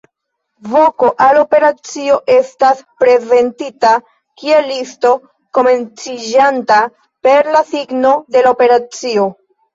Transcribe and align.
Voko 0.69 1.09
al 1.25 1.39
operacio 1.41 2.15
estas 2.35 2.81
prezentita 3.03 3.91
kiel 4.41 4.65
listo, 4.71 5.13
komenciĝanta 5.59 6.81
per 7.29 7.53
la 7.59 7.63
signo 7.71 8.17
de 8.39 8.45
la 8.49 8.57
operacio. 8.59 9.31